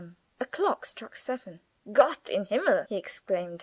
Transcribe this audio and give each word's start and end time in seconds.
A 0.39 0.45
clock 0.47 0.87
struck 0.87 1.15
seven. 1.15 1.59
"Gott 1.93 2.27
im 2.27 2.45
Himmel!" 2.47 2.87
he 2.89 2.95
exclaimed. 2.97 3.59